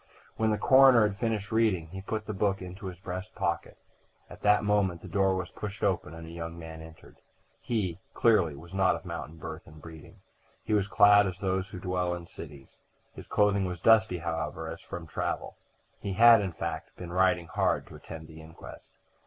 When 0.35 0.49
the 0.49 0.57
coroner 0.57 1.07
had 1.07 1.19
finished 1.19 1.51
reading 1.51 1.89
he 1.89 2.01
put 2.01 2.25
the 2.25 2.33
book 2.33 2.59
into 2.59 2.87
his 2.87 2.99
breast 2.99 3.35
pocket. 3.35 3.77
At 4.31 4.41
that 4.41 4.63
moment 4.63 5.03
the 5.03 5.07
door 5.07 5.35
was 5.35 5.51
pushed 5.51 5.83
open 5.83 6.15
and 6.15 6.25
a 6.25 6.31
young 6.31 6.57
man 6.57 6.81
entered. 6.81 7.17
He, 7.61 7.99
clearly, 8.15 8.55
was 8.55 8.73
not 8.73 8.95
of 8.95 9.05
mountain 9.05 9.37
birth 9.37 9.67
and 9.67 9.79
breeding: 9.79 10.21
he 10.63 10.73
was 10.73 10.87
clad 10.87 11.27
as 11.27 11.37
those 11.37 11.69
who 11.69 11.79
dwell 11.79 12.15
in 12.15 12.25
cities. 12.25 12.79
His 13.13 13.27
clothing 13.27 13.65
was 13.65 13.79
dusty, 13.79 14.17
however, 14.17 14.67
as 14.71 14.81
from 14.81 15.05
travel. 15.05 15.55
He 15.99 16.13
had, 16.13 16.41
in 16.41 16.53
fact, 16.53 16.95
been 16.95 17.11
riding 17.13 17.45
hard 17.45 17.85
to 17.85 17.95
attend 17.95 18.27
the 18.27 18.41
inquest. 18.41 18.93